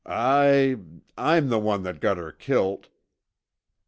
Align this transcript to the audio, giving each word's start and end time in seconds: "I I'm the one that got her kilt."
"I 0.07 0.77
I'm 1.15 1.49
the 1.49 1.59
one 1.59 1.83
that 1.83 1.99
got 1.99 2.17
her 2.17 2.31
kilt." 2.31 2.87